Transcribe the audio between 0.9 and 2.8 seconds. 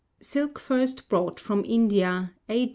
BROUGHT FROM INDIA A.